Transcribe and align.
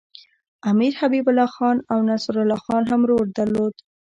امیر 0.71 0.93
حبیب 0.99 1.25
الله 1.29 1.49
خان 1.55 1.77
او 1.91 1.99
نصرالله 2.09 2.59
خان 2.65 2.83
هم 2.91 3.01
رول 3.09 3.27
درلود. 3.37 3.75